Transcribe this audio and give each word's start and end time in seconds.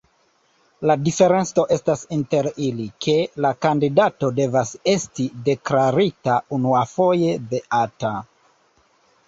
La 0.91 0.93
diferenco 1.07 1.65
estas 1.75 2.01
inter 2.17 2.49
ili, 2.69 2.87
ke 3.07 3.15
la 3.47 3.53
kandidato 3.67 4.31
devas 4.41 4.73
esti 4.95 5.29
deklarita 5.51 6.41
unuafoje 6.61 7.33
beata. 7.55 8.17